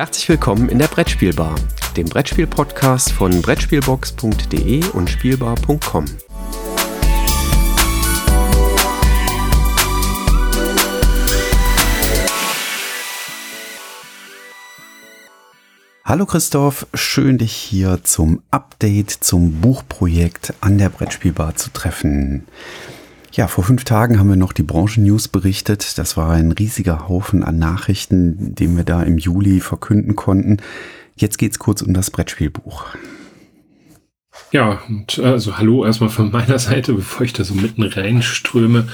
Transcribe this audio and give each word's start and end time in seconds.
Herzlich 0.00 0.30
willkommen 0.30 0.70
in 0.70 0.78
der 0.78 0.86
Brettspielbar, 0.86 1.54
dem 1.94 2.06
Brettspiel-Podcast 2.06 3.12
von 3.12 3.42
Brettspielbox.de 3.42 4.82
und 4.94 5.10
Spielbar.com. 5.10 6.06
Hallo 16.02 16.24
Christoph, 16.24 16.86
schön 16.94 17.36
dich 17.36 17.52
hier 17.52 18.02
zum 18.02 18.42
Update 18.50 19.10
zum 19.10 19.60
Buchprojekt 19.60 20.54
an 20.62 20.78
der 20.78 20.88
Brettspielbar 20.88 21.56
zu 21.56 21.68
treffen. 21.74 22.46
Ja, 23.32 23.46
vor 23.46 23.62
fünf 23.62 23.84
Tagen 23.84 24.18
haben 24.18 24.28
wir 24.28 24.36
noch 24.36 24.52
die 24.52 24.64
Branchen-News 24.64 25.28
berichtet. 25.28 25.98
Das 25.98 26.16
war 26.16 26.30
ein 26.30 26.50
riesiger 26.50 27.08
Haufen 27.08 27.44
an 27.44 27.58
Nachrichten, 27.58 28.56
den 28.56 28.76
wir 28.76 28.82
da 28.82 29.02
im 29.04 29.18
Juli 29.18 29.60
verkünden 29.60 30.16
konnten. 30.16 30.56
Jetzt 31.14 31.38
geht's 31.38 31.60
kurz 31.60 31.80
um 31.80 31.94
das 31.94 32.10
Brettspielbuch. 32.10 32.86
Ja, 34.50 34.80
und 34.88 35.18
äh, 35.18 35.26
also 35.26 35.58
hallo 35.58 35.84
erstmal 35.84 36.10
von 36.10 36.32
meiner 36.32 36.58
Seite, 36.58 36.92
bevor 36.92 37.24
ich 37.24 37.32
da 37.32 37.44
so 37.44 37.54
mitten 37.54 37.84
reinströme. 37.84 38.88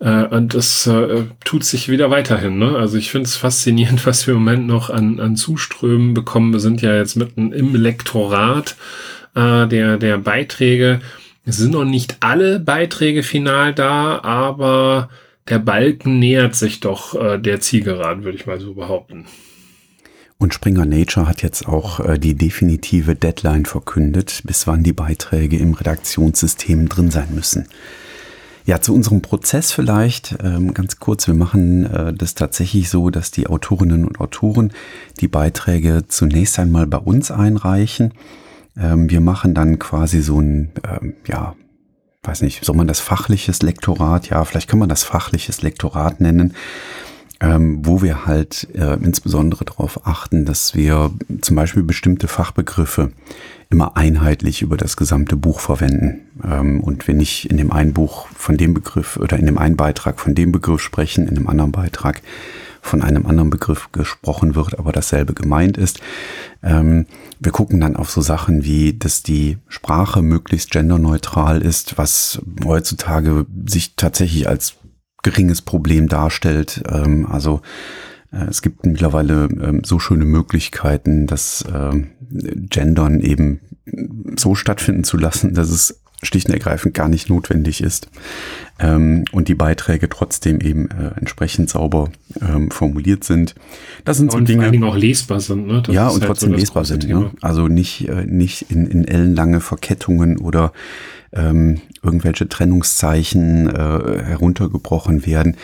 Äh, 0.00 0.24
und 0.24 0.52
das 0.52 0.86
äh, 0.86 1.24
tut 1.44 1.64
sich 1.64 1.88
wieder 1.88 2.10
weiterhin. 2.10 2.58
Ne? 2.58 2.76
Also 2.76 2.98
ich 2.98 3.10
finde 3.10 3.26
es 3.26 3.36
faszinierend, 3.36 4.04
was 4.06 4.26
wir 4.26 4.34
im 4.34 4.40
Moment 4.40 4.66
noch 4.66 4.90
an, 4.90 5.18
an 5.18 5.36
Zuströmen 5.36 6.12
bekommen. 6.12 6.52
Wir 6.52 6.60
sind 6.60 6.82
ja 6.82 6.94
jetzt 6.94 7.16
mitten 7.16 7.52
im 7.52 7.74
Lektorat 7.74 8.76
äh, 9.34 9.66
der, 9.66 9.96
der 9.96 10.18
Beiträge. 10.18 11.00
Es 11.48 11.56
sind 11.56 11.70
noch 11.70 11.86
nicht 11.86 12.18
alle 12.20 12.60
Beiträge 12.60 13.22
final 13.22 13.72
da, 13.72 14.20
aber 14.22 15.08
der 15.48 15.58
Balken 15.58 16.18
nähert 16.18 16.54
sich 16.54 16.80
doch 16.80 17.14
äh, 17.14 17.38
der 17.38 17.58
Zielgeraden, 17.58 18.22
würde 18.22 18.36
ich 18.36 18.44
mal 18.44 18.60
so 18.60 18.74
behaupten. 18.74 19.24
Und 20.36 20.52
Springer 20.52 20.84
Nature 20.84 21.26
hat 21.26 21.42
jetzt 21.42 21.66
auch 21.66 22.00
äh, 22.00 22.18
die 22.18 22.34
definitive 22.34 23.14
Deadline 23.14 23.64
verkündet, 23.64 24.42
bis 24.44 24.66
wann 24.66 24.82
die 24.82 24.92
Beiträge 24.92 25.56
im 25.56 25.72
Redaktionssystem 25.72 26.90
drin 26.90 27.10
sein 27.10 27.28
müssen. 27.34 27.66
Ja, 28.66 28.82
zu 28.82 28.94
unserem 28.94 29.22
Prozess 29.22 29.72
vielleicht 29.72 30.36
ähm, 30.44 30.74
ganz 30.74 30.98
kurz. 30.98 31.26
Wir 31.28 31.34
machen 31.34 31.86
äh, 31.86 32.12
das 32.12 32.34
tatsächlich 32.34 32.90
so, 32.90 33.08
dass 33.08 33.30
die 33.30 33.46
Autorinnen 33.46 34.04
und 34.04 34.20
Autoren 34.20 34.74
die 35.20 35.28
Beiträge 35.28 36.02
zunächst 36.08 36.58
einmal 36.58 36.86
bei 36.86 36.98
uns 36.98 37.30
einreichen 37.30 38.12
ähm, 38.80 39.10
wir 39.10 39.20
machen 39.20 39.54
dann 39.54 39.78
quasi 39.78 40.20
so 40.20 40.40
ein, 40.40 40.70
ähm, 40.88 41.14
ja, 41.26 41.54
weiß 42.22 42.42
nicht, 42.42 42.64
soll 42.64 42.76
man 42.76 42.86
das 42.86 43.00
fachliches 43.00 43.62
Lektorat, 43.62 44.28
ja, 44.30 44.44
vielleicht 44.44 44.68
kann 44.68 44.78
man 44.78 44.88
das 44.88 45.04
fachliches 45.04 45.62
Lektorat 45.62 46.20
nennen, 46.20 46.54
ähm, 47.40 47.86
wo 47.86 48.02
wir 48.02 48.26
halt 48.26 48.68
äh, 48.74 48.94
insbesondere 48.94 49.64
darauf 49.64 50.06
achten, 50.06 50.44
dass 50.44 50.74
wir 50.74 51.12
zum 51.40 51.56
Beispiel 51.56 51.84
bestimmte 51.84 52.26
Fachbegriffe 52.26 53.12
immer 53.70 53.96
einheitlich 53.96 54.62
über 54.62 54.76
das 54.76 54.96
gesamte 54.96 55.36
Buch 55.36 55.60
verwenden. 55.60 56.22
Ähm, 56.42 56.80
und 56.80 57.06
wenn 57.06 57.20
ich 57.20 57.48
in 57.48 57.56
dem 57.56 57.70
einen 57.70 57.92
Buch 57.92 58.26
von 58.34 58.56
dem 58.56 58.74
Begriff 58.74 59.16
oder 59.18 59.38
in 59.38 59.46
dem 59.46 59.58
einen 59.58 59.76
Beitrag 59.76 60.18
von 60.18 60.34
dem 60.34 60.52
Begriff 60.52 60.80
sprechen, 60.80 61.28
in 61.28 61.36
einem 61.36 61.46
anderen 61.46 61.72
Beitrag 61.72 62.22
von 62.88 63.02
einem 63.02 63.26
anderen 63.26 63.50
Begriff 63.50 63.90
gesprochen 63.92 64.54
wird, 64.54 64.78
aber 64.78 64.92
dasselbe 64.92 65.34
gemeint 65.34 65.76
ist. 65.76 66.00
Ähm, 66.62 67.06
wir 67.38 67.52
gucken 67.52 67.80
dann 67.80 67.96
auf 67.96 68.10
so 68.10 68.20
Sachen 68.20 68.64
wie, 68.64 68.98
dass 68.98 69.22
die 69.22 69.58
Sprache 69.68 70.22
möglichst 70.22 70.70
genderneutral 70.70 71.62
ist, 71.62 71.98
was 71.98 72.40
heutzutage 72.64 73.46
sich 73.66 73.94
tatsächlich 73.94 74.48
als 74.48 74.74
geringes 75.22 75.62
Problem 75.62 76.08
darstellt. 76.08 76.82
Ähm, 76.90 77.26
also 77.30 77.60
äh, 78.32 78.44
es 78.48 78.62
gibt 78.62 78.86
mittlerweile 78.86 79.44
ähm, 79.44 79.82
so 79.84 79.98
schöne 79.98 80.24
Möglichkeiten, 80.24 81.26
das 81.26 81.62
äh, 81.62 82.04
Gendern 82.30 83.20
eben 83.20 83.60
so 84.36 84.54
stattfinden 84.54 85.04
zu 85.04 85.16
lassen, 85.16 85.54
dass 85.54 85.70
es 85.70 86.02
schlicht 86.22 86.48
und 86.48 86.54
ergreifend 86.54 86.94
gar 86.94 87.08
nicht 87.08 87.28
notwendig 87.28 87.82
ist 87.82 88.08
ähm, 88.78 89.24
und 89.32 89.48
die 89.48 89.54
Beiträge 89.54 90.08
trotzdem 90.08 90.60
eben 90.60 90.90
äh, 90.90 91.12
entsprechend 91.16 91.70
sauber 91.70 92.10
ähm, 92.40 92.70
formuliert 92.70 93.24
sind. 93.24 93.54
Das 94.04 94.16
sind 94.16 94.32
so 94.32 94.38
und 94.38 94.48
Dinge, 94.48 94.58
vor 94.58 94.64
allen 94.64 94.72
Dingen 94.72 94.84
auch 94.84 94.96
lesbar 94.96 95.40
sind. 95.40 95.66
Ne? 95.66 95.82
Das 95.82 95.94
ja 95.94 96.08
und 96.08 96.20
halt 96.20 96.24
trotzdem 96.24 96.50
so 96.50 96.56
lesbar 96.56 96.84
sind. 96.84 97.08
Ne? 97.08 97.30
Also 97.40 97.68
nicht 97.68 98.08
äh, 98.08 98.24
nicht 98.26 98.70
in, 98.70 98.86
in 98.86 99.06
ellenlange 99.06 99.60
Verkettungen 99.60 100.38
oder 100.38 100.72
ähm, 101.32 101.80
irgendwelche 102.02 102.48
Trennungszeichen 102.48 103.68
äh, 103.68 104.22
heruntergebrochen 104.24 105.26
werden. 105.26 105.56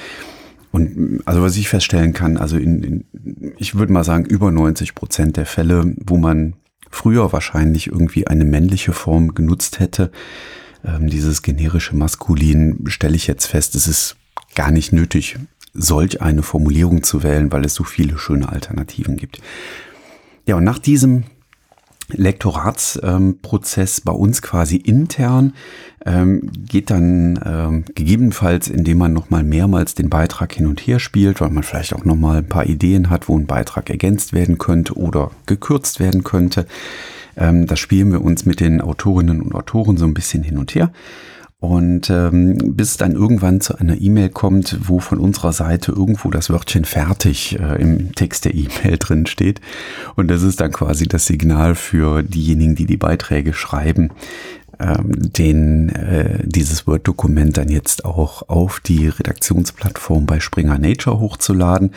Und 0.71 1.21
also 1.25 1.41
was 1.43 1.57
ich 1.57 1.69
feststellen 1.69 2.13
kann, 2.13 2.37
also 2.37 2.57
in, 2.57 2.83
in 2.83 3.05
ich 3.59 3.77
würde 3.77 3.93
mal 3.93 4.03
sagen 4.03 4.25
über 4.25 4.51
90 4.51 4.95
Prozent 4.95 5.37
der 5.37 5.47
Fälle, 5.47 5.95
wo 6.05 6.17
man 6.17 6.55
früher 6.95 7.33
wahrscheinlich 7.33 7.89
irgendwie 7.89 8.27
eine 8.27 8.45
männliche 8.45 8.93
Form 8.93 9.35
genutzt 9.35 9.81
hätte. 9.81 10.11
Ähm, 10.85 11.09
dieses 11.09 11.43
generische 11.43 11.97
Maskulin 11.97 12.85
stelle 12.87 13.17
ich 13.17 13.27
jetzt 13.27 13.47
fest, 13.47 13.75
es 13.75 13.89
ist 13.89 14.17
gar 14.55 14.71
nicht 14.71 14.93
nötig, 14.93 15.37
solch 15.75 16.23
eine 16.23 16.43
Formulierung 16.43 17.03
zu 17.03 17.23
wählen, 17.23 17.51
weil 17.51 17.65
es 17.65 17.75
so 17.75 17.85
viele 17.85 18.17
schöne 18.19 18.49
Alternativen 18.49 19.17
gibt. 19.17 19.41
Ja, 20.47 20.57
und 20.57 20.65
nach 20.65 20.79
diesem 20.79 21.25
Lektoratsprozess 22.09 23.99
ähm, 23.99 24.03
bei 24.05 24.13
uns 24.13 24.43
quasi 24.43 24.77
intern 24.77 25.55
ähm, 26.05 26.51
geht 26.55 26.91
dann 26.91 27.41
ähm, 27.45 27.85
gegebenenfalls, 27.95 28.69
indem 28.69 28.99
man 28.99 29.13
nochmal 29.13 29.43
mehrmals 29.43 29.95
den 29.95 30.11
Beitrag 30.11 30.53
hin 30.53 30.67
und 30.67 30.81
her 30.81 30.99
spielt, 30.99 31.41
weil 31.41 31.51
man 31.51 31.63
vielleicht 31.63 31.95
auch 31.95 32.05
nochmal 32.05 32.39
ein 32.39 32.49
paar 32.49 32.67
Ideen 32.67 33.11
hat, 33.11 33.29
wo 33.29 33.39
ein 33.39 33.47
Beitrag 33.47 33.89
ergänzt 33.89 34.33
werden 34.33 34.59
könnte 34.59 34.95
oder 34.95 35.31
gekürzt 35.47 36.01
werden 36.01 36.25
könnte. 36.25 36.67
Ähm, 37.37 37.67
da 37.67 37.77
spielen 37.77 38.13
wir 38.13 38.23
uns 38.23 38.45
mit 38.45 38.61
den 38.61 38.81
Autorinnen 38.81 39.41
und 39.41 39.55
Autoren 39.55 39.97
so 39.97 40.05
ein 40.05 40.15
bisschen 40.15 40.43
hin 40.43 40.59
und 40.59 40.75
her. 40.75 40.91
Und 41.65 42.11
ähm, 42.11 42.59
bis 42.77 42.99
dann 42.99 43.13
irgendwann 43.13 43.63
zu 43.63 43.79
einer 43.79 43.99
E-Mail 43.99 44.29
kommt, 44.29 44.77
wo 44.87 45.01
von 45.01 45.19
unserer 45.19 45.55
Seite 45.55 45.93
irgendwo 45.93 46.29
das 46.29 46.51
Wörtchen 46.51 46.85
fertig 46.85 47.59
äh, 47.59 47.81
im 47.81 48.15
Text 48.15 48.45
der 48.45 48.55
E-Mail 48.55 48.97
drin 48.99 49.25
steht. 49.25 49.63
Und 50.15 50.31
das 50.31 50.43
ist 50.43 50.61
dann 50.61 50.73
quasi 50.73 51.07
das 51.07 51.25
Signal 51.25 51.75
für 51.75 52.23
diejenigen, 52.23 52.75
die 52.75 52.85
die 52.85 52.99
Beiträge 52.99 53.55
schreiben, 53.55 54.11
ähm, 54.79 55.33
den, 55.33 55.89
äh, 55.89 56.41
dieses 56.45 56.87
Word-Dokument 56.87 57.57
dann 57.57 57.71
jetzt 57.71 58.05
auch 58.05 58.47
auf 58.51 58.81
die 58.81 59.09
Redaktionsplattform 59.09 60.27
bei 60.27 60.41
Springer 60.41 60.79
Nature 60.79 61.19
hochzuladen. 61.19 61.93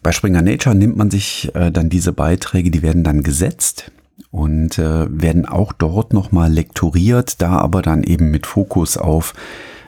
Bei 0.00 0.12
Springer 0.12 0.42
Nature 0.42 0.76
nimmt 0.76 0.96
man 0.96 1.10
sich 1.10 1.50
äh, 1.56 1.72
dann 1.72 1.90
diese 1.90 2.12
Beiträge, 2.12 2.70
die 2.70 2.82
werden 2.82 3.02
dann 3.02 3.24
gesetzt 3.24 3.90
und 4.30 4.78
äh, 4.78 5.06
werden 5.10 5.46
auch 5.46 5.72
dort 5.72 6.12
nochmal 6.12 6.52
lektoriert, 6.52 7.42
da 7.42 7.58
aber 7.58 7.82
dann 7.82 8.04
eben 8.04 8.30
mit 8.30 8.46
Fokus 8.46 8.96
auf 8.96 9.34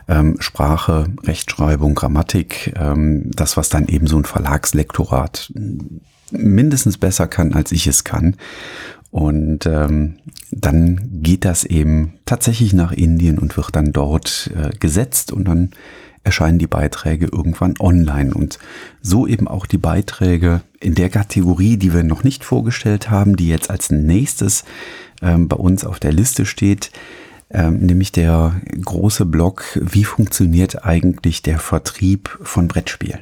ähm, 0.08 0.36
Sprache, 0.40 1.06
Rechtschreibung, 1.22 1.94
Grammatik, 1.94 2.74
ähm, 2.76 3.30
das, 3.30 3.56
was 3.56 3.68
dann 3.68 3.86
eben 3.86 4.06
so 4.06 4.16
ein 4.16 4.24
Verlagslektorat 4.24 5.52
mindestens 6.30 6.98
besser 6.98 7.28
kann, 7.28 7.54
als 7.54 7.72
ich 7.72 7.86
es 7.86 8.04
kann. 8.04 8.36
Und 9.10 9.66
ähm, 9.66 10.16
dann 10.50 11.20
geht 11.22 11.44
das 11.44 11.64
eben 11.64 12.14
tatsächlich 12.24 12.72
nach 12.72 12.92
Indien 12.92 13.38
und 13.38 13.56
wird 13.56 13.76
dann 13.76 13.92
dort 13.92 14.50
äh, 14.56 14.70
gesetzt 14.78 15.32
und 15.32 15.44
dann 15.46 15.70
erscheinen 16.24 16.58
die 16.58 16.66
Beiträge 16.66 17.26
irgendwann 17.26 17.74
online. 17.80 18.34
Und 18.34 18.58
so 19.00 19.26
eben 19.26 19.48
auch 19.48 19.66
die 19.66 19.78
Beiträge 19.78 20.62
in 20.80 20.94
der 20.94 21.10
Kategorie, 21.10 21.76
die 21.76 21.92
wir 21.92 22.02
noch 22.02 22.24
nicht 22.24 22.44
vorgestellt 22.44 23.10
haben, 23.10 23.36
die 23.36 23.48
jetzt 23.48 23.70
als 23.70 23.90
nächstes 23.90 24.64
ähm, 25.20 25.48
bei 25.48 25.56
uns 25.56 25.84
auf 25.84 26.00
der 26.00 26.12
Liste 26.12 26.46
steht, 26.46 26.90
ähm, 27.50 27.78
nämlich 27.78 28.12
der 28.12 28.60
große 28.82 29.26
Blog, 29.26 29.64
wie 29.80 30.04
funktioniert 30.04 30.84
eigentlich 30.84 31.42
der 31.42 31.58
Vertrieb 31.58 32.38
von 32.42 32.68
Brettspielen? 32.68 33.20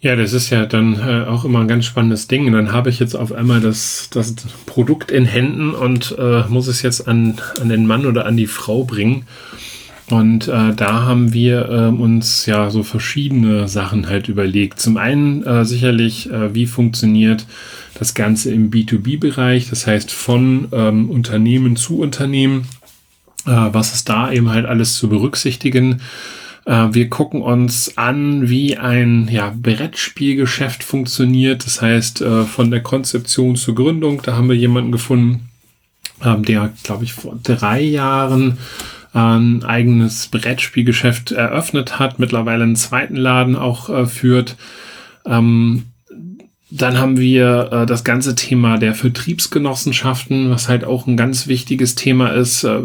Ja, 0.00 0.16
das 0.16 0.32
ist 0.32 0.50
ja 0.50 0.66
dann 0.66 0.94
äh, 0.94 1.26
auch 1.28 1.44
immer 1.44 1.60
ein 1.60 1.68
ganz 1.68 1.84
spannendes 1.84 2.26
Ding. 2.26 2.46
Und 2.46 2.54
dann 2.54 2.72
habe 2.72 2.90
ich 2.90 2.98
jetzt 2.98 3.14
auf 3.14 3.30
einmal 3.30 3.60
das, 3.60 4.08
das 4.10 4.34
Produkt 4.66 5.12
in 5.12 5.24
Händen 5.24 5.72
und 5.72 6.16
äh, 6.18 6.42
muss 6.48 6.66
es 6.66 6.82
jetzt 6.82 7.06
an, 7.06 7.38
an 7.60 7.68
den 7.68 7.86
Mann 7.86 8.04
oder 8.04 8.26
an 8.26 8.36
die 8.36 8.48
Frau 8.48 8.82
bringen. 8.82 9.26
Und 10.12 10.46
äh, 10.46 10.74
da 10.74 11.04
haben 11.06 11.32
wir 11.32 11.70
äh, 11.70 11.86
uns 11.86 12.44
ja 12.44 12.68
so 12.68 12.82
verschiedene 12.82 13.66
Sachen 13.66 14.10
halt 14.10 14.28
überlegt. 14.28 14.78
Zum 14.78 14.98
einen 14.98 15.42
äh, 15.42 15.64
sicherlich, 15.64 16.30
äh, 16.30 16.54
wie 16.54 16.66
funktioniert 16.66 17.46
das 17.94 18.12
Ganze 18.12 18.52
im 18.52 18.70
B2B-Bereich, 18.70 19.70
das 19.70 19.86
heißt 19.86 20.12
von 20.12 20.68
ähm, 20.70 21.08
Unternehmen 21.08 21.76
zu 21.76 21.98
Unternehmen. 21.98 22.68
Äh, 23.46 23.70
was 23.72 23.94
ist 23.94 24.10
da 24.10 24.30
eben 24.30 24.50
halt 24.50 24.66
alles 24.66 24.96
zu 24.96 25.08
berücksichtigen? 25.08 26.02
Äh, 26.66 26.88
wir 26.90 27.08
gucken 27.08 27.40
uns 27.40 27.96
an, 27.96 28.50
wie 28.50 28.76
ein 28.76 29.30
ja, 29.32 29.50
Brettspielgeschäft 29.56 30.84
funktioniert. 30.84 31.64
Das 31.64 31.80
heißt, 31.80 32.22
von 32.50 32.70
der 32.70 32.82
Konzeption 32.82 33.56
zur 33.56 33.74
Gründung, 33.74 34.20
da 34.22 34.36
haben 34.36 34.50
wir 34.50 34.56
jemanden 34.56 34.92
gefunden, 34.92 35.48
äh, 36.22 36.36
der, 36.36 36.70
glaube 36.82 37.04
ich, 37.04 37.14
vor 37.14 37.38
drei 37.42 37.80
Jahren 37.80 38.58
ein 39.12 39.64
eigenes 39.64 40.28
Brettspielgeschäft 40.28 41.32
eröffnet 41.32 41.98
hat, 41.98 42.18
mittlerweile 42.18 42.64
einen 42.64 42.76
zweiten 42.76 43.16
Laden 43.16 43.56
auch 43.56 43.88
äh, 43.88 44.06
führt. 44.06 44.56
Ähm, 45.26 45.84
dann 46.74 46.98
haben 46.98 47.18
wir 47.18 47.68
äh, 47.70 47.86
das 47.86 48.02
ganze 48.02 48.34
Thema 48.34 48.78
der 48.78 48.94
Vertriebsgenossenschaften, 48.94 50.48
was 50.48 50.70
halt 50.70 50.84
auch 50.84 51.06
ein 51.06 51.18
ganz 51.18 51.46
wichtiges 51.46 51.96
Thema 51.96 52.28
ist. 52.28 52.64
Äh, 52.64 52.78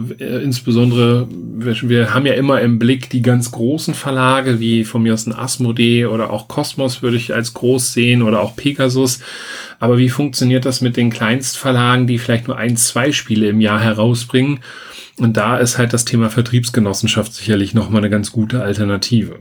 insbesondere, 0.44 1.30
wir, 1.32 1.78
wir, 1.84 2.14
haben 2.14 2.26
ja 2.26 2.34
immer 2.34 2.60
im 2.60 2.80
Blick 2.80 3.10
die 3.10 3.22
ganz 3.22 3.50
großen 3.52 3.94
Verlage, 3.94 4.60
wie 4.60 4.84
von 4.84 5.04
mir 5.04 5.14
aus 5.14 5.26
ein 5.26 5.34
Asmodee 5.34 6.06
oder 6.06 6.32
auch 6.32 6.50
Cosmos 6.50 7.02
würde 7.02 7.16
ich 7.16 7.34
als 7.34 7.54
groß 7.54 7.94
sehen 7.94 8.24
oder 8.24 8.42
auch 8.42 8.58
Pegasus. 8.58 9.22
Aber 9.80 9.98
wie 9.98 10.10
funktioniert 10.10 10.66
das 10.66 10.82
mit 10.82 10.98
den 10.98 11.10
Kleinstverlagen, 11.10 12.08
die 12.08 12.18
vielleicht 12.18 12.50
nur 12.50 12.58
ein, 12.58 12.76
zwei 12.76 13.14
Spiele 13.14 13.48
im 13.48 13.62
Jahr 13.62 13.80
herausbringen? 13.80 14.60
Und 15.18 15.36
da 15.38 15.58
ist 15.58 15.78
halt 15.78 15.94
das 15.94 16.06
Thema 16.06 16.30
Vertriebsgenossenschaft 16.30 17.34
sicherlich 17.34 17.74
nochmal 17.74 18.02
eine 18.02 18.10
ganz 18.10 18.32
gute 18.32 18.62
Alternative. 18.62 19.40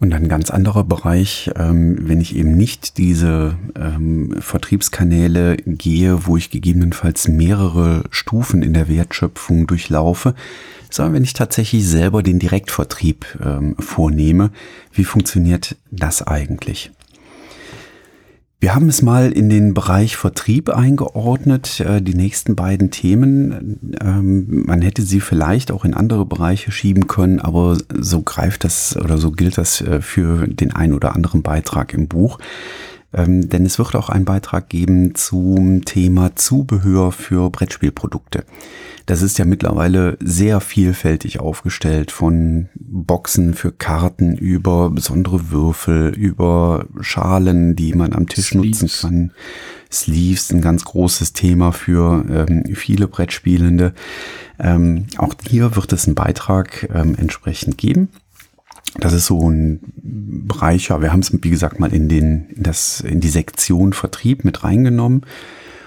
Und 0.00 0.12
ein 0.12 0.28
ganz 0.28 0.50
anderer 0.50 0.84
Bereich, 0.84 1.50
ähm, 1.56 1.96
wenn 2.08 2.20
ich 2.20 2.34
eben 2.34 2.56
nicht 2.56 2.98
diese 2.98 3.56
ähm, 3.76 4.34
Vertriebskanäle 4.38 5.56
gehe, 5.56 6.26
wo 6.26 6.36
ich 6.36 6.50
gegebenenfalls 6.50 7.28
mehrere 7.28 8.04
Stufen 8.10 8.62
in 8.62 8.74
der 8.74 8.88
Wertschöpfung 8.88 9.66
durchlaufe, 9.66 10.34
sondern 10.90 11.14
wenn 11.14 11.24
ich 11.24 11.32
tatsächlich 11.32 11.86
selber 11.86 12.22
den 12.22 12.38
Direktvertrieb 12.38 13.26
ähm, 13.44 13.76
vornehme, 13.78 14.50
wie 14.92 15.04
funktioniert 15.04 15.76
das 15.90 16.22
eigentlich? 16.22 16.90
Wir 18.64 18.74
haben 18.74 18.88
es 18.88 19.02
mal 19.02 19.30
in 19.30 19.50
den 19.50 19.74
Bereich 19.74 20.16
Vertrieb 20.16 20.70
eingeordnet, 20.70 21.80
äh, 21.80 22.00
die 22.00 22.14
nächsten 22.14 22.56
beiden 22.56 22.90
Themen. 22.90 23.78
Ähm, 24.00 24.64
man 24.64 24.80
hätte 24.80 25.02
sie 25.02 25.20
vielleicht 25.20 25.70
auch 25.70 25.84
in 25.84 25.92
andere 25.92 26.24
Bereiche 26.24 26.72
schieben 26.72 27.06
können, 27.06 27.40
aber 27.40 27.76
so 27.92 28.22
greift 28.22 28.64
das 28.64 28.96
oder 28.96 29.18
so 29.18 29.32
gilt 29.32 29.58
das 29.58 29.82
äh, 29.82 30.00
für 30.00 30.48
den 30.48 30.72
ein 30.72 30.94
oder 30.94 31.14
anderen 31.14 31.42
Beitrag 31.42 31.92
im 31.92 32.08
Buch. 32.08 32.38
Ähm, 33.14 33.48
denn 33.48 33.64
es 33.64 33.78
wird 33.78 33.94
auch 33.94 34.08
einen 34.08 34.24
Beitrag 34.24 34.68
geben 34.68 35.14
zum 35.14 35.84
Thema 35.84 36.34
Zubehör 36.36 37.12
für 37.12 37.50
Brettspielprodukte. 37.50 38.44
Das 39.06 39.20
ist 39.20 39.38
ja 39.38 39.44
mittlerweile 39.44 40.16
sehr 40.20 40.60
vielfältig 40.60 41.38
aufgestellt, 41.38 42.10
von 42.10 42.68
Boxen 42.74 43.54
für 43.54 43.70
Karten 43.70 44.34
über 44.34 44.90
besondere 44.90 45.50
Würfel, 45.50 46.08
über 46.14 46.86
Schalen, 47.00 47.76
die 47.76 47.92
man 47.92 48.14
am 48.14 48.26
Tisch 48.26 48.48
Sleeves. 48.48 48.82
nutzen 48.82 49.00
kann. 49.00 49.32
Sleeves, 49.92 50.50
ein 50.52 50.60
ganz 50.60 50.84
großes 50.84 51.34
Thema 51.34 51.72
für 51.72 52.24
ähm, 52.48 52.74
viele 52.74 53.06
Brettspielende. 53.06 53.92
Ähm, 54.58 55.06
auch 55.18 55.34
hier 55.48 55.76
wird 55.76 55.92
es 55.92 56.06
einen 56.06 56.14
Beitrag 56.14 56.88
ähm, 56.92 57.14
entsprechend 57.16 57.78
geben. 57.78 58.08
Das 58.98 59.12
ist 59.12 59.26
so 59.26 59.50
ein 59.50 59.80
Bereich, 59.96 60.88
ja, 60.88 61.00
wir 61.00 61.12
haben 61.12 61.20
es, 61.20 61.32
wie 61.32 61.50
gesagt, 61.50 61.80
mal 61.80 61.92
in, 61.92 62.08
den, 62.08 62.48
in, 62.50 62.62
das, 62.62 63.00
in 63.00 63.20
die 63.20 63.28
Sektion 63.28 63.92
Vertrieb 63.92 64.44
mit 64.44 64.62
reingenommen. 64.62 65.22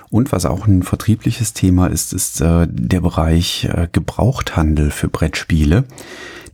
Und 0.10 0.32
was 0.32 0.46
auch 0.46 0.68
ein 0.68 0.84
vertriebliches 0.84 1.54
Thema 1.54 1.88
ist, 1.88 2.14
ist 2.14 2.42
äh, 2.42 2.68
der 2.70 3.02
Bereich 3.02 3.66
äh, 3.66 3.88
Gebrauchthandel 3.92 4.92
für 4.92 5.10
Brettspiele 5.10 5.84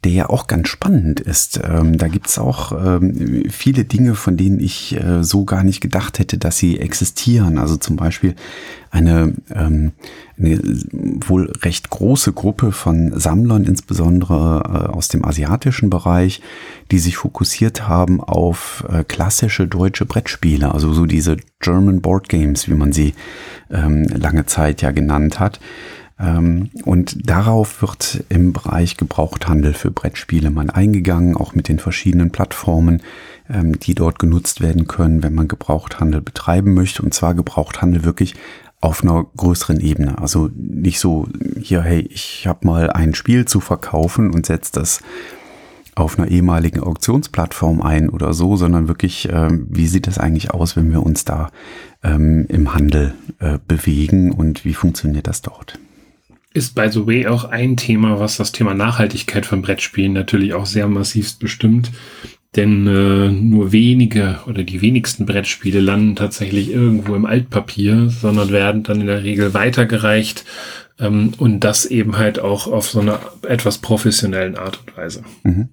der 0.04 0.12
ja 0.12 0.30
auch 0.30 0.48
ganz 0.48 0.68
spannend 0.68 1.20
ist. 1.20 1.60
Ähm, 1.64 1.98
da 1.98 2.08
gibt's 2.08 2.38
auch 2.38 2.72
ähm, 2.72 3.44
viele 3.50 3.86
Dinge, 3.86 4.16
von 4.16 4.38
denen 4.38 4.60
ich 4.60 4.96
äh, 4.96 5.24
so 5.24 5.46
gar 5.46 5.64
nicht 5.64 5.82
gedacht 5.82 6.20
hätte, 6.20 6.38
dass 6.38 6.58
sie 6.58 6.80
existieren. 6.80 7.58
Also 7.58 7.78
zum 7.78 7.96
Beispiel 7.96 8.36
eine, 8.92 9.34
ähm, 9.54 9.94
eine 10.38 10.60
wohl 11.26 11.52
recht 11.62 11.90
große 11.90 12.34
Gruppe 12.34 12.72
von 12.72 13.18
Sammlern, 13.20 13.64
insbesondere 13.64 14.90
äh, 14.90 14.94
aus 14.94 15.08
dem 15.08 15.26
asiatischen 15.26 15.90
Bereich, 15.90 16.42
die 16.92 17.00
sich 17.00 17.18
fokussiert 17.18 17.88
haben 17.88 18.22
auf 18.22 18.86
äh, 18.90 19.04
klassische 19.04 19.68
deutsche 19.68 20.06
Brettspiele, 20.06 20.72
also 20.72 20.94
so 20.94 21.06
diese 21.06 21.38
German 21.60 22.02
Board 22.02 22.30
Games, 22.30 22.68
wie 22.68 22.76
man 22.76 22.92
sie 22.92 23.14
ähm, 23.72 24.04
lange 24.04 24.46
Zeit 24.46 24.82
ja 24.82 24.92
genannt 24.92 25.40
hat. 25.40 25.60
Ähm, 26.24 26.70
und 26.86 27.30
darauf 27.30 27.82
wird 27.82 28.24
im 28.30 28.54
Bereich 28.54 28.98
Gebrauchthandel 28.98 29.74
für 29.74 29.92
Brettspiele 29.92 30.50
mal 30.50 30.70
eingegangen, 30.70 31.36
auch 31.36 31.54
mit 31.54 31.68
den 31.68 31.80
verschiedenen 31.80 32.32
Plattformen, 32.32 33.02
ähm, 33.50 33.78
die 33.80 33.94
dort 33.94 34.20
genutzt 34.20 34.62
werden 34.62 34.88
können, 34.88 35.22
wenn 35.22 35.36
man 35.36 35.48
Gebrauchthandel 35.48 36.22
betreiben 36.22 36.74
möchte. 36.74 37.04
Und 37.04 37.14
zwar 37.14 37.36
Gebrauchthandel 37.36 38.04
wirklich 38.04 38.36
auf 38.80 39.04
einer 39.04 39.26
größeren 39.38 39.80
Ebene. 39.80 40.18
Also 40.20 40.50
nicht 40.56 41.00
so, 41.00 41.28
hier, 41.60 41.82
hey, 41.82 42.08
ich 42.10 42.48
habe 42.48 42.66
mal 42.66 42.90
ein 42.90 43.16
Spiel 43.16 43.46
zu 43.46 43.60
verkaufen 43.60 44.32
und 44.32 44.46
setze 44.46 44.72
das 44.74 45.02
auf 45.96 46.18
einer 46.18 46.28
ehemaligen 46.30 46.80
Auktionsplattform 46.80 47.82
ein 47.82 48.10
oder 48.10 48.34
so, 48.34 48.56
sondern 48.56 48.88
wirklich, 48.88 49.30
äh, 49.30 49.50
wie 49.52 49.88
sieht 49.88 50.08
es 50.08 50.18
eigentlich 50.18 50.52
aus, 50.52 50.76
wenn 50.76 50.92
wir 50.92 51.04
uns 51.04 51.24
da 51.24 51.50
ähm, 52.02 52.46
im 52.50 52.74
Handel 52.74 53.14
äh, 53.40 53.60
bewegen 53.68 54.32
und 54.32 54.66
wie 54.66 54.74
funktioniert 54.74 55.28
das 55.28 55.42
dort? 55.42 55.78
Ist 56.54 56.76
by 56.76 56.90
the 56.90 57.06
way 57.06 57.28
auch 57.28 57.46
ein 57.46 57.78
Thema, 57.78 58.20
was 58.20 58.38
das 58.38 58.52
Thema 58.52 58.74
Nachhaltigkeit 58.74 59.46
von 59.46 59.62
Brettspielen 59.62 60.14
natürlich 60.14 60.54
auch 60.54 60.66
sehr 60.66 60.88
massivst 60.88 61.40
bestimmt. 61.40 61.92
Denn 62.56 62.86
äh, 62.86 63.32
nur 63.32 63.72
wenige 63.72 64.40
oder 64.46 64.64
die 64.64 64.82
wenigsten 64.82 65.26
Brettspiele 65.26 65.80
landen 65.80 66.16
tatsächlich 66.16 66.70
irgendwo 66.70 67.16
im 67.16 67.26
Altpapier, 67.26 68.10
sondern 68.10 68.52
werden 68.52 68.84
dann 68.84 69.02
in 69.02 69.08
der 69.08 69.24
Regel 69.24 69.56
weitergereicht 69.56 70.46
ähm, 71.00 71.34
und 71.38 71.62
das 71.62 71.88
eben 71.88 72.18
halt 72.18 72.40
auch 72.40 72.68
auf 72.68 72.90
so 72.90 73.00
einer 73.00 73.20
etwas 73.48 73.80
professionellen 73.80 74.56
Art 74.56 74.80
und 74.86 74.96
Weise. 74.96 75.24
Mhm. 75.44 75.70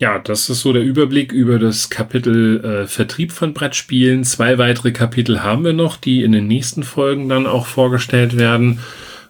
Ja, 0.00 0.18
das 0.18 0.48
ist 0.48 0.62
so 0.62 0.72
der 0.72 0.82
Überblick 0.82 1.30
über 1.30 1.58
das 1.58 1.90
Kapitel 1.90 2.64
äh, 2.64 2.86
Vertrieb 2.86 3.32
von 3.32 3.52
Brettspielen. 3.52 4.24
Zwei 4.24 4.56
weitere 4.56 4.92
Kapitel 4.92 5.42
haben 5.42 5.62
wir 5.62 5.74
noch, 5.74 5.98
die 5.98 6.24
in 6.24 6.32
den 6.32 6.46
nächsten 6.46 6.84
Folgen 6.84 7.28
dann 7.28 7.46
auch 7.46 7.66
vorgestellt 7.66 8.38
werden. 8.38 8.78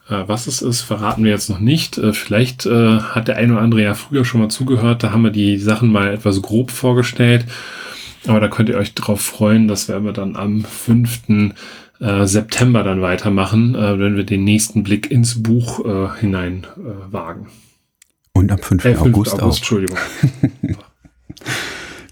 Äh, 0.09 0.23
was 0.29 0.47
es 0.47 0.63
ist, 0.63 0.83
verraten 0.83 1.25
wir 1.25 1.33
jetzt 1.33 1.51
noch 1.51 1.59
nicht. 1.59 1.99
Äh, 1.99 2.13
vielleicht 2.13 2.67
äh, 2.67 3.01
hat 3.01 3.27
der 3.27 3.37
eine 3.37 3.55
oder 3.55 3.63
andere 3.63 3.83
ja 3.83 3.95
früher 3.95 4.25
schon 4.25 4.43
mal 4.43 4.49
zugehört. 4.49 5.03
Da 5.03 5.11
haben 5.11 5.25
wir 5.25 5.33
die 5.33 5.59
Sachen 5.59 5.91
mal 5.91 6.15
etwas 6.15 6.41
grob 6.41 6.71
vorgestellt. 6.71 7.47
Aber 8.29 8.39
da 8.39 8.47
könnt 8.47 8.69
ihr 8.69 8.79
euch 8.79 8.95
drauf 8.95 9.21
freuen. 9.21 9.67
Das 9.67 9.89
werden 9.89 10.05
wir 10.05 10.13
dann 10.13 10.37
am 10.37 10.65
5. 10.65 11.53
Äh, 11.99 12.27
September 12.27 12.85
dann 12.85 13.03
weitermachen, 13.03 13.75
äh, 13.75 13.99
wenn 13.99 14.15
wir 14.15 14.23
den 14.23 14.45
nächsten 14.45 14.85
Blick 14.85 15.11
ins 15.11 15.43
Buch 15.43 15.85
hinein 16.21 16.69
wagen. 17.11 17.49
Und 18.33 18.53
am 18.53 18.59
5. 18.59 18.85
Äh, 18.85 18.95
5. 18.95 19.01
August, 19.01 19.33
August 19.35 19.43
auch. 19.43 19.57
Entschuldigung. 19.57 19.99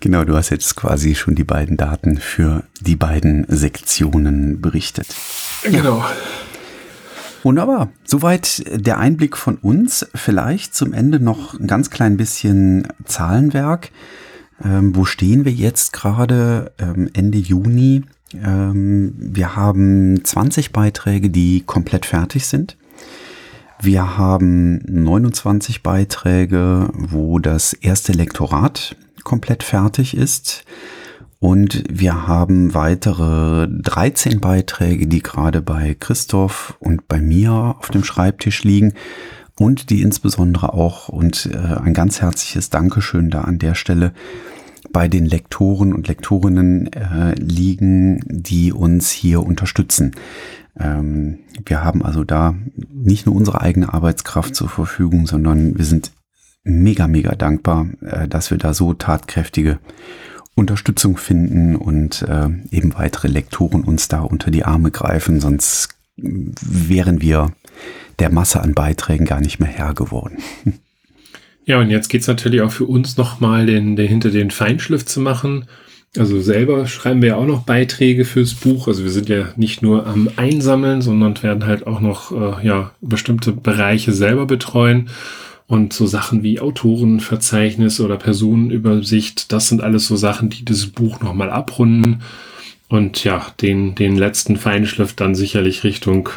genau, 0.01 0.25
du 0.25 0.37
hast 0.37 0.51
jetzt 0.51 0.77
quasi 0.77 1.15
schon 1.15 1.35
die 1.35 1.45
beiden 1.45 1.77
Daten 1.77 2.19
für 2.19 2.65
die 2.81 2.97
beiden 2.97 3.47
Sektionen 3.49 4.61
berichtet. 4.61 5.15
Genau. 5.63 6.05
Wunderbar. 7.43 7.91
Soweit 8.05 8.65
der 8.67 8.99
Einblick 8.99 9.37
von 9.37 9.57
uns. 9.57 10.07
Vielleicht 10.15 10.75
zum 10.75 10.93
Ende 10.93 11.21
noch 11.21 11.59
ein 11.59 11.67
ganz 11.67 11.91
klein 11.91 12.17
bisschen 12.17 12.89
Zahlenwerk. 13.05 13.91
Ähm, 14.65 14.97
wo 14.97 15.05
stehen 15.05 15.45
wir 15.45 15.53
jetzt 15.53 15.93
gerade 15.93 16.73
ähm, 16.79 17.09
Ende 17.13 17.39
Juni? 17.39 18.03
Ähm, 18.35 19.15
wir 19.17 19.55
haben 19.55 20.25
20 20.25 20.73
Beiträge, 20.73 21.31
die 21.31 21.63
komplett 21.65 22.07
fertig 22.07 22.47
sind. 22.47 22.77
Wir 23.81 24.19
haben 24.19 24.81
29 24.87 25.85
Beiträge, 25.85 26.91
wo 26.95 27.39
das 27.39 27.73
erste 27.73 28.13
Lektorat 28.13 28.97
komplett 29.23 29.63
fertig 29.63 30.17
ist. 30.17 30.65
Und 31.39 31.85
wir 31.89 32.27
haben 32.27 32.75
weitere 32.75 33.69
13 33.69 34.41
Beiträge, 34.41 35.07
die 35.07 35.23
gerade 35.23 35.63
bei 35.63 35.95
Christoph 35.99 36.77
und 36.81 37.07
bei 37.07 37.21
mir 37.21 37.77
auf 37.79 37.91
dem 37.91 38.03
Schreibtisch 38.03 38.65
liegen 38.65 38.95
und 39.57 39.91
die 39.91 40.03
insbesondere 40.03 40.73
auch 40.75 41.09
und 41.09 41.49
äh, 41.53 41.57
ein 41.57 41.95
ganz 41.95 42.21
herzliches 42.21 42.71
Dankeschön 42.71 43.31
da 43.31 43.43
an 43.43 43.61
der 43.61 43.77
Stelle 43.77 44.13
bei 44.93 45.07
den 45.07 45.27
Lektoren 45.27 45.93
und 45.93 46.09
Lektorinnen 46.09 46.93
äh, 46.93 47.35
liegen, 47.35 48.21
die 48.27 48.73
uns 48.73 49.11
hier 49.11 49.43
unterstützen. 49.45 50.13
Ähm, 50.79 51.41
wir 51.65 51.83
haben 51.83 52.05
also 52.05 52.25
da 52.25 52.55
nicht 52.93 53.27
nur 53.27 53.35
unsere 53.35 53.61
eigene 53.61 53.93
Arbeitskraft 53.93 54.55
zur 54.55 54.69
Verfügung, 54.69 55.27
sondern 55.27 55.77
wir 55.77 55.85
sind 55.85 56.13
mega, 56.65 57.07
mega 57.07 57.35
dankbar, 57.35 57.89
äh, 58.03 58.29
dass 58.29 58.51
wir 58.51 58.59
da 58.59 58.75
so 58.75 58.95
tatkräftige 58.95 59.79
Unterstützung 60.55 61.17
finden 61.17 61.77
und 61.77 62.23
äh, 62.23 62.49
eben 62.71 62.95
weitere 62.95 63.29
Lektoren 63.29 63.85
uns 63.85 64.09
da 64.09 64.21
unter 64.21 64.51
die 64.51 64.65
Arme 64.65 64.91
greifen, 64.91 65.41
sonst 65.41 65.91
wären 66.17 67.21
wir 67.21 67.53
der 68.19 68.31
Masse 68.31 68.61
an 68.61 68.75
Beiträgen 68.75 69.25
gar 69.25 69.41
nicht 69.41 69.61
mehr 69.61 69.69
Herr 69.69 69.95
geworden. 69.95 70.39
Ja, 71.65 71.79
und 71.79 71.91
jetzt 71.91 72.09
geht's 72.09 72.27
natürlich 72.27 72.63
auch 72.63 72.73
für 72.73 72.87
uns 72.87 73.19
nochmal 73.19 73.67
den, 73.67 73.95
den 73.95 74.09
hinter 74.09 74.31
den 74.31 74.51
Feinschliff 74.51 75.05
zu 75.05 75.21
machen 75.21 75.67
also 76.17 76.41
selber 76.41 76.87
schreiben 76.87 77.21
wir 77.21 77.29
ja 77.31 77.37
auch 77.37 77.47
noch 77.47 77.63
Beiträge 77.63 78.25
fürs 78.25 78.55
Buch. 78.55 78.89
Also 78.89 79.05
wir 79.05 79.11
sind 79.11 79.29
ja 79.29 79.49
nicht 79.57 79.83
nur 79.83 80.07
am 80.07 80.31
Einsammeln, 80.37 81.03
sondern 81.03 81.41
werden 81.43 81.67
halt 81.67 81.87
auch 81.87 82.01
noch 82.01 82.33
äh, 82.33 82.67
ja, 82.67 82.93
bestimmte 83.01 83.53
Bereiche 83.53 84.13
selber 84.13 84.47
betreuen. 84.47 85.11
Und 85.67 85.93
so 85.93 86.07
Sachen 86.07 86.43
wie 86.43 86.61
Autorenverzeichnis 86.61 88.01
oder 88.01 88.17
Personenübersicht, 88.17 89.53
das 89.53 89.69
sind 89.69 89.83
alles 89.83 90.07
so 90.07 90.17
Sachen, 90.17 90.49
die 90.49 90.65
dieses 90.65 90.87
Buch 90.87 91.21
nochmal 91.21 91.51
abrunden. 91.51 92.23
Und 92.89 93.23
ja, 93.23 93.47
den, 93.61 93.95
den 93.95 94.17
letzten 94.17 94.57
Feinschliff 94.57 95.13
dann 95.13 95.35
sicherlich 95.35 95.85
Richtung 95.85 96.31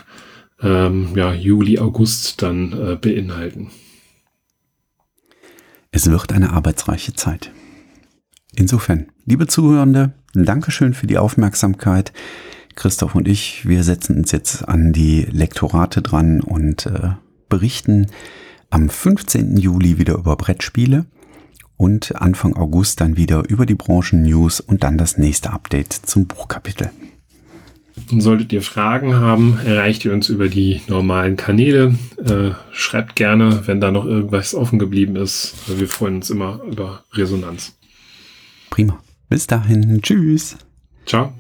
ähm, 0.62 1.10
ja, 1.16 1.34
Juli, 1.34 1.80
August 1.80 2.42
dann 2.42 2.74
äh, 2.74 2.96
beinhalten. 2.98 3.72
Es 5.92 6.12
wird 6.12 6.34
eine 6.34 6.52
arbeitsreiche 6.52 7.14
Zeit. 7.14 7.52
Insofern, 8.56 9.08
liebe 9.26 9.48
Zuhörende, 9.48 10.14
Dankeschön 10.34 10.94
für 10.94 11.08
die 11.08 11.18
Aufmerksamkeit. 11.18 12.12
Christoph 12.76 13.16
und 13.16 13.28
ich, 13.28 13.68
wir 13.68 13.84
setzen 13.84 14.18
uns 14.18 14.32
jetzt 14.32 14.68
an 14.68 14.94
die 14.94 15.24
Lektorate 15.30 16.02
dran 16.02 16.42
und 16.42 16.86
äh, 16.86 17.12
berichten 17.50 18.08
am 18.70 18.90
15. 18.90 19.58
Juli 19.58 19.98
wieder 19.98 20.16
über 20.16 20.36
Brettspiele 20.36 21.06
und 21.78 22.16
Anfang 22.16 22.56
August 22.56 23.02
dann 23.02 23.18
wieder 23.18 23.44
über 23.50 23.66
die 23.66 23.76
Branchen-News 23.76 24.62
und 24.62 24.84
dann 24.84 24.98
das 24.98 25.18
nächste 25.18 25.52
Update 25.52 25.94
zum 25.94 26.28
Buchkapitel. 26.28 26.92
Und 28.12 28.22
solltet 28.22 28.54
ihr 28.54 28.62
Fragen 28.62 29.16
haben, 29.16 29.60
erreicht 29.66 30.06
ihr 30.06 30.14
uns 30.14 30.30
über 30.30 30.48
die 30.48 30.82
normalen 30.88 31.36
Kanäle. 31.36 31.96
Äh, 32.24 32.52
schreibt 32.72 33.16
gerne, 33.16 33.64
wenn 33.66 33.82
da 33.82 33.92
noch 33.92 34.06
irgendwas 34.06 34.56
offen 34.56 34.80
geblieben 34.80 35.16
ist. 35.16 35.56
Wir 35.68 35.88
freuen 35.88 36.16
uns 36.18 36.30
immer 36.30 36.62
über 36.70 37.04
Resonanz. 37.14 37.76
Prima. 38.72 38.98
Bis 39.30 39.46
dahin. 39.46 40.02
Tschüss. 40.02 40.58
Ciao. 41.06 41.32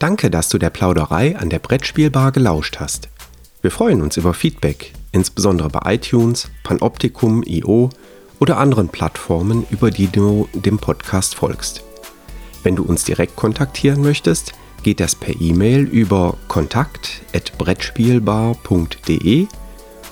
Danke, 0.00 0.28
dass 0.30 0.48
du 0.48 0.58
der 0.58 0.70
Plauderei 0.70 1.36
an 1.36 1.50
der 1.50 1.58
Brettspielbar 1.58 2.32
gelauscht 2.32 2.78
hast. 2.80 3.10
Wir 3.60 3.70
freuen 3.70 4.00
uns 4.00 4.16
über 4.16 4.32
Feedback, 4.32 4.94
insbesondere 5.12 5.68
bei 5.68 5.94
iTunes, 5.94 6.50
Panoptikum, 6.64 7.42
IO 7.44 7.90
oder 8.38 8.56
anderen 8.56 8.88
Plattformen, 8.88 9.66
über 9.70 9.90
die 9.90 10.08
du 10.08 10.48
dem 10.54 10.78
Podcast 10.78 11.34
folgst. 11.34 11.84
Wenn 12.62 12.76
du 12.76 12.82
uns 12.82 13.04
direkt 13.04 13.36
kontaktieren 13.36 14.00
möchtest, 14.00 14.54
geht 14.82 15.00
das 15.00 15.14
per 15.14 15.38
E-Mail 15.38 15.82
über 15.82 16.38
kontakt@brettspielbar.de 16.48 19.48